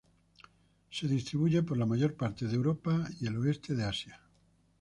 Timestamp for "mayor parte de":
1.85-2.55